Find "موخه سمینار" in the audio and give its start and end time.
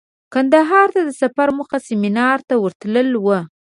1.57-2.37